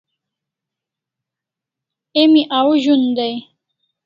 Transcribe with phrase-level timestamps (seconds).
[2.21, 3.35] Emi au zun dai